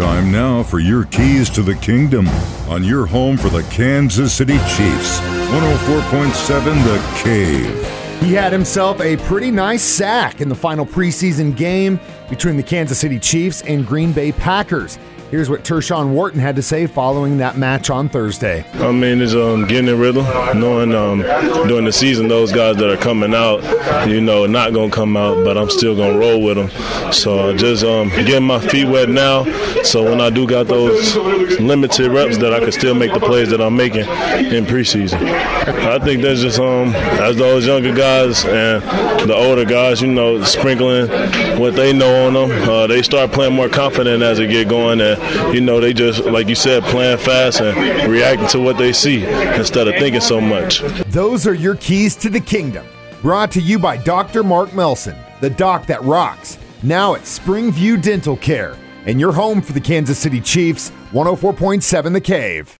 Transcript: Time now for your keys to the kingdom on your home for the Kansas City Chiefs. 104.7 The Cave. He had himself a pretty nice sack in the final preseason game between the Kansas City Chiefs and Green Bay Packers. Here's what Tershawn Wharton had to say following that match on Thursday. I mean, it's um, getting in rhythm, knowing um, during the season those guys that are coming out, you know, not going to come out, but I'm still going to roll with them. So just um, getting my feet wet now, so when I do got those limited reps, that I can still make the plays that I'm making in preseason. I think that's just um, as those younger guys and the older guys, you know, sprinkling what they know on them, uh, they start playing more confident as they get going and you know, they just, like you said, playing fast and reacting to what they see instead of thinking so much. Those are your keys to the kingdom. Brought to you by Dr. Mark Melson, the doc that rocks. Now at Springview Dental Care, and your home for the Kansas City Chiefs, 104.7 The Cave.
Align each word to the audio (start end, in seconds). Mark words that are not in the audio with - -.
Time 0.00 0.32
now 0.32 0.62
for 0.62 0.78
your 0.78 1.04
keys 1.04 1.50
to 1.50 1.60
the 1.60 1.74
kingdom 1.74 2.26
on 2.70 2.82
your 2.82 3.04
home 3.04 3.36
for 3.36 3.50
the 3.50 3.62
Kansas 3.64 4.32
City 4.32 4.56
Chiefs. 4.60 5.20
104.7 5.20 6.84
The 6.84 7.22
Cave. 7.22 8.22
He 8.22 8.32
had 8.32 8.50
himself 8.50 8.98
a 9.02 9.18
pretty 9.18 9.50
nice 9.50 9.82
sack 9.82 10.40
in 10.40 10.48
the 10.48 10.54
final 10.54 10.86
preseason 10.86 11.54
game 11.54 12.00
between 12.30 12.56
the 12.56 12.62
Kansas 12.62 12.98
City 12.98 13.18
Chiefs 13.18 13.60
and 13.60 13.86
Green 13.86 14.12
Bay 14.12 14.32
Packers. 14.32 14.98
Here's 15.30 15.48
what 15.48 15.62
Tershawn 15.62 16.12
Wharton 16.12 16.40
had 16.40 16.56
to 16.56 16.62
say 16.62 16.88
following 16.88 17.36
that 17.36 17.56
match 17.56 17.88
on 17.88 18.08
Thursday. 18.08 18.64
I 18.74 18.90
mean, 18.90 19.20
it's 19.20 19.34
um, 19.34 19.64
getting 19.66 19.88
in 19.88 20.00
rhythm, 20.00 20.24
knowing 20.58 20.92
um, 20.92 21.20
during 21.68 21.84
the 21.84 21.92
season 21.92 22.26
those 22.26 22.50
guys 22.50 22.76
that 22.76 22.90
are 22.90 22.96
coming 22.96 23.32
out, 23.32 23.62
you 24.08 24.20
know, 24.20 24.46
not 24.46 24.72
going 24.72 24.90
to 24.90 24.96
come 24.96 25.16
out, 25.16 25.44
but 25.44 25.56
I'm 25.56 25.70
still 25.70 25.94
going 25.94 26.14
to 26.14 26.18
roll 26.18 26.42
with 26.42 26.56
them. 26.56 26.68
So 27.12 27.56
just 27.56 27.84
um, 27.84 28.08
getting 28.10 28.44
my 28.44 28.60
feet 28.60 28.86
wet 28.86 29.08
now, 29.08 29.44
so 29.82 30.02
when 30.02 30.20
I 30.20 30.30
do 30.30 30.46
got 30.46 30.66
those 30.66 31.16
limited 31.60 32.10
reps, 32.10 32.38
that 32.38 32.52
I 32.52 32.60
can 32.60 32.72
still 32.72 32.94
make 32.94 33.12
the 33.12 33.20
plays 33.20 33.50
that 33.50 33.60
I'm 33.60 33.76
making 33.76 34.00
in 34.00 34.64
preseason. 34.64 35.20
I 35.22 35.98
think 35.98 36.22
that's 36.22 36.40
just 36.40 36.58
um, 36.58 36.94
as 36.94 37.36
those 37.36 37.66
younger 37.66 37.94
guys 37.94 38.44
and 38.44 38.82
the 39.28 39.34
older 39.34 39.64
guys, 39.64 40.00
you 40.00 40.08
know, 40.08 40.42
sprinkling 40.44 41.08
what 41.58 41.74
they 41.74 41.92
know 41.92 42.26
on 42.26 42.34
them, 42.34 42.50
uh, 42.68 42.86
they 42.86 43.02
start 43.02 43.32
playing 43.32 43.54
more 43.54 43.68
confident 43.68 44.22
as 44.22 44.38
they 44.38 44.46
get 44.46 44.68
going 44.68 45.00
and 45.00 45.54
you 45.54 45.60
know, 45.60 45.80
they 45.80 45.92
just, 45.92 46.24
like 46.24 46.48
you 46.48 46.54
said, 46.54 46.82
playing 46.84 47.18
fast 47.18 47.60
and 47.60 48.10
reacting 48.10 48.48
to 48.48 48.60
what 48.60 48.78
they 48.78 48.92
see 48.92 49.24
instead 49.24 49.88
of 49.88 49.94
thinking 49.94 50.20
so 50.20 50.40
much. 50.40 50.80
Those 51.08 51.46
are 51.46 51.54
your 51.54 51.76
keys 51.76 52.16
to 52.16 52.30
the 52.30 52.40
kingdom. 52.40 52.86
Brought 53.22 53.50
to 53.52 53.60
you 53.60 53.78
by 53.78 53.98
Dr. 53.98 54.42
Mark 54.42 54.74
Melson, 54.74 55.16
the 55.40 55.50
doc 55.50 55.86
that 55.86 56.02
rocks. 56.02 56.58
Now 56.82 57.14
at 57.14 57.22
Springview 57.22 58.00
Dental 58.00 58.38
Care, 58.38 58.74
and 59.04 59.20
your 59.20 59.32
home 59.32 59.60
for 59.60 59.74
the 59.74 59.80
Kansas 59.80 60.18
City 60.18 60.40
Chiefs, 60.40 60.90
104.7 61.12 62.12
The 62.14 62.20
Cave. 62.22 62.78